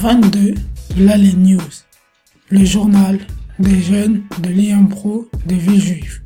[0.00, 0.54] 22,
[1.00, 1.58] là les news.
[2.50, 3.18] Le journal
[3.58, 6.22] des jeunes de l'IAMPRO des villes juives.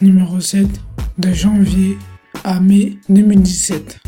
[0.00, 0.66] Numéro 7,
[1.18, 1.98] de janvier
[2.44, 3.98] à mai 2017.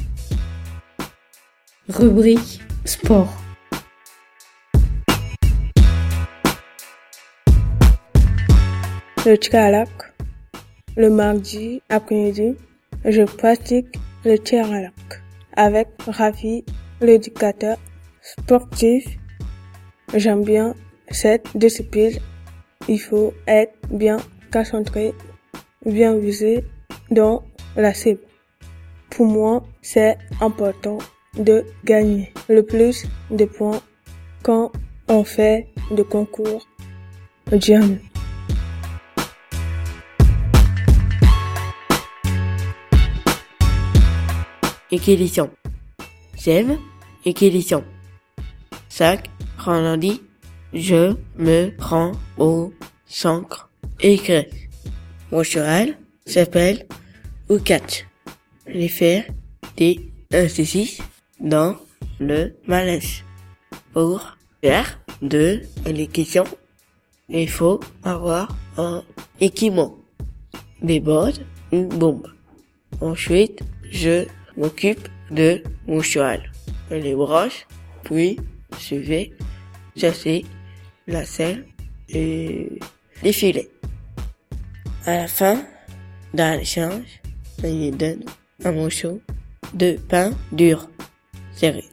[1.90, 3.36] Rubrique Sport.
[9.26, 9.84] Le tir
[10.96, 12.54] Le mardi après-midi,
[13.04, 15.22] je pratique le tir à l'arc
[15.54, 16.64] avec Rafi,
[17.02, 17.76] l'éducateur
[18.36, 19.04] sportif.
[20.14, 20.74] J'aime bien
[21.10, 22.18] cette discipline.
[22.88, 24.18] Il faut être bien
[24.52, 25.14] concentré,
[25.84, 26.64] bien visé
[27.10, 27.42] dans
[27.76, 28.20] la cible.
[29.10, 30.98] Pour moi, c'est important
[31.36, 33.80] de gagner le plus de points
[34.42, 34.72] quand
[35.08, 36.66] on fait de concours.
[37.52, 37.98] J'aime.
[44.90, 45.50] Équilition.
[46.34, 46.78] J'aime
[47.24, 47.84] équilition.
[48.98, 49.30] Chaque
[50.72, 52.72] je me rends au
[53.06, 54.48] centre écrit.
[55.30, 55.96] Mon cheval
[56.26, 56.84] s'appelle
[57.48, 58.06] Oukat.
[58.66, 59.24] Les faire
[59.76, 61.00] des exercices
[61.38, 61.76] dans
[62.18, 63.22] le malaise.
[63.92, 66.46] Pour faire de l'équilition,
[67.28, 68.48] il faut avoir
[68.78, 69.04] un
[69.40, 69.94] équipement,
[70.82, 71.40] des bottes,
[71.70, 72.26] une bombe.
[73.00, 73.60] Ensuite,
[73.92, 74.26] je
[74.56, 76.50] m'occupe de mon cheval.
[76.90, 77.64] les broche,
[78.02, 78.40] puis
[78.78, 79.32] je vais
[79.96, 80.44] chasser
[81.06, 81.66] la selle
[82.08, 82.78] et
[83.22, 83.70] les filets.
[85.06, 85.62] À la fin
[86.34, 87.20] d'un échange,
[87.62, 88.24] je lui donne
[88.64, 89.20] un morceau
[89.74, 90.88] de pain dur,
[91.52, 91.84] serré.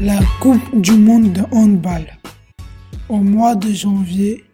[0.00, 2.06] La Coupe du Monde de handball.
[3.08, 4.44] Au mois de janvier,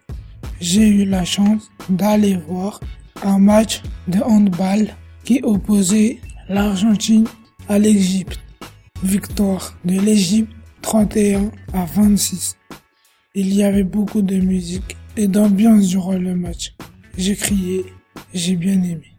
[0.60, 2.80] j'ai eu la chance d'aller voir
[3.24, 4.94] un match de handball
[5.24, 6.18] qui opposait
[6.48, 7.26] l'Argentine
[7.68, 8.40] à l'Égypte.
[9.02, 10.52] Victoire de l'Égypte
[10.82, 12.56] 31 à 26.
[13.34, 16.74] Il y avait beaucoup de musique et d'ambiance durant le match.
[17.16, 17.84] J'ai crié,
[18.34, 19.14] j'ai bien aimé.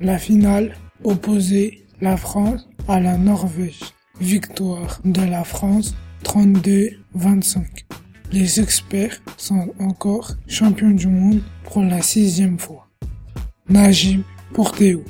[0.00, 0.74] La finale
[1.04, 3.80] opposait la France à la Norvège.
[4.20, 7.64] Victoire de la France 32-25.
[8.32, 12.91] Les experts sont encore champions du monde pour la sixième fois.
[13.72, 14.22] Najim
[14.52, 15.02] pour Théo.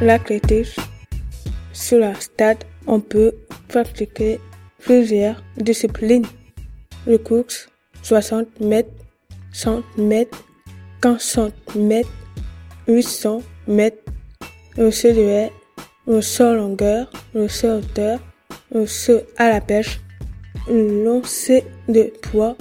[0.00, 0.80] L'athlétisme.
[1.72, 3.32] Sur la stade, on peut
[3.66, 4.38] pratiquer
[4.78, 6.26] plusieurs disciplines.
[7.04, 7.68] Le course,
[8.02, 8.92] 60 mètres,
[9.52, 10.44] 100 mètres,
[11.02, 12.08] 400 mètres,
[12.86, 14.04] 800 mètres,
[14.76, 15.08] le saut
[16.06, 18.20] le saut longueur, le saut hauteur,
[18.72, 20.00] le saut à la pêche,
[20.68, 22.56] le lancer de poids,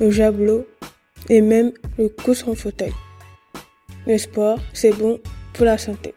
[0.00, 0.66] le javelot
[1.28, 2.92] et même le course en fauteuil.
[4.06, 5.18] Le sport, c'est bon
[5.52, 6.14] pour la santé.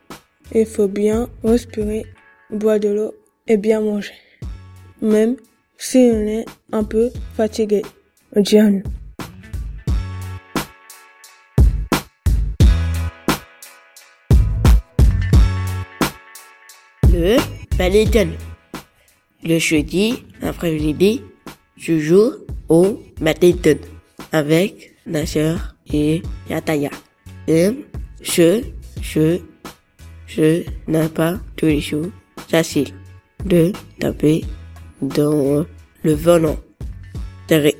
[0.53, 2.05] Il faut bien respirer,
[2.49, 3.15] boire de l'eau
[3.47, 4.13] et bien manger.
[5.01, 5.37] Même
[5.77, 7.81] si on est un peu fatigué.
[8.35, 8.83] John.
[19.43, 21.21] Le jeudi après-midi,
[21.77, 22.31] je joue
[22.67, 23.77] au badminton
[24.33, 25.55] avec Nasser
[25.93, 26.89] et Yataya.
[27.47, 28.63] Je,
[29.01, 29.39] je,
[30.27, 32.07] je n'ai pas tous les jours
[32.49, 32.93] facile
[33.45, 34.43] de taper
[35.01, 35.65] dans
[36.03, 36.57] le volant.
[37.47, 37.75] Terré.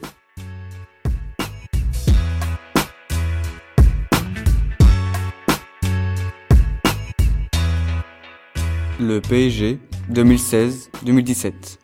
[9.00, 9.80] le PSG
[10.12, 11.78] 2016-2017.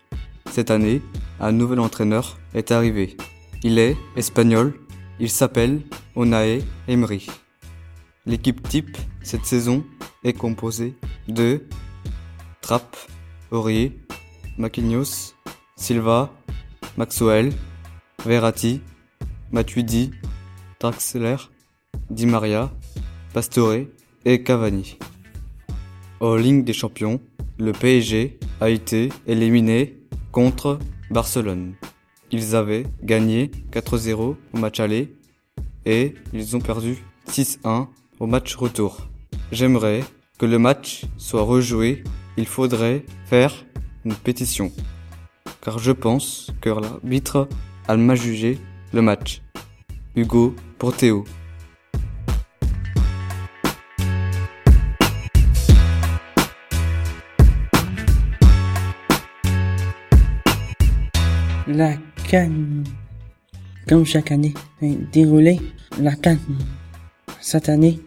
[0.51, 1.01] Cette année,
[1.39, 3.17] un nouvel entraîneur est arrivé.
[3.63, 4.73] Il est espagnol,
[5.19, 5.81] il s'appelle
[6.15, 7.27] Onae Emery.
[8.25, 9.83] L'équipe type cette saison
[10.23, 10.95] est composée
[11.27, 11.63] de
[12.61, 12.95] Trapp,
[13.51, 13.99] Aurier,
[14.57, 15.33] Maquinhos,
[15.75, 16.31] Silva,
[16.97, 17.51] Maxwell,
[18.25, 18.81] Verratti,
[19.51, 20.11] Matuidi,
[20.79, 21.37] Draxler,
[22.09, 22.71] Di Maria,
[23.33, 23.85] Pastore
[24.25, 24.97] et Cavani.
[26.19, 27.19] En Ligue des Champions,
[27.57, 29.97] le PSG a été éliminé
[30.31, 30.79] contre
[31.09, 31.73] Barcelone.
[32.31, 35.15] Ils avaient gagné 4-0 au match aller
[35.85, 36.97] et ils ont perdu
[37.29, 37.87] 6-1
[38.19, 39.07] au match retour.
[39.51, 40.03] J'aimerais
[40.37, 42.03] que le match soit rejoué.
[42.37, 43.65] Il faudrait faire
[44.03, 44.71] une pétition.
[45.61, 47.47] Car je pense que l'arbitre
[47.87, 48.57] a mal jugé
[48.91, 49.41] le match.
[50.15, 51.23] Hugo pour Théo.
[61.67, 61.95] La
[62.29, 62.83] Cannes,
[63.87, 64.53] comme chaque année,
[64.83, 65.59] est déroulée.
[65.99, 66.37] La Cannes,
[67.41, 67.99] cette année,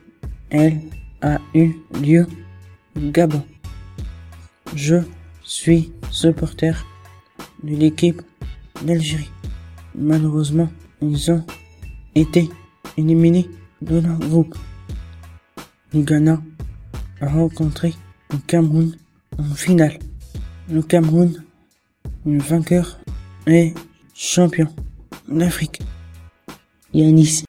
[0.48, 0.80] elle
[1.22, 2.24] a eu lieu
[2.96, 3.42] au Gabon.
[4.76, 4.98] Je
[5.42, 6.86] suis supporter
[7.64, 8.22] de l'équipe
[8.82, 9.30] d'Algérie.
[9.96, 10.70] Malheureusement,
[11.02, 11.44] ils ont
[12.14, 12.48] été
[12.96, 13.50] éliminés
[13.82, 14.56] de leur groupe.
[15.92, 16.40] Le Ghana
[17.20, 17.92] a rencontré
[18.30, 18.94] le Cameroun
[19.36, 19.98] en finale.
[20.70, 21.42] Le Cameroun,
[22.24, 23.00] le vainqueur,
[23.52, 23.74] est
[24.14, 24.66] champion
[25.28, 25.80] d'Afrique.
[26.92, 27.44] Yanis